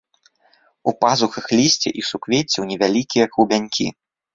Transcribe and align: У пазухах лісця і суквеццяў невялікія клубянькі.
У 0.91 0.93
пазухах 1.05 1.45
лісця 1.61 1.95
і 2.03 2.05
суквеццяў 2.11 2.63
невялікія 2.75 3.25
клубянькі. 3.33 3.85